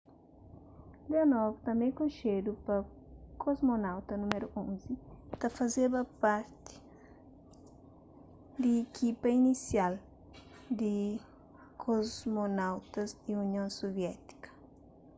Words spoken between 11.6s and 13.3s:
kosmonautas